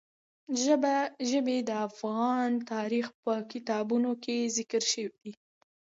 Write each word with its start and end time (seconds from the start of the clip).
ژبې 1.31 1.57
د 1.69 1.71
افغان 1.87 2.49
تاریخ 2.71 3.05
په 3.23 3.33
کتابونو 3.51 4.11
کې 4.23 4.37
ذکر 4.57 4.81
شوی 4.91 5.19
دي. 5.23 5.33